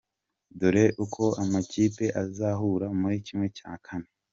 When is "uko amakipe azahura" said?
1.03-2.85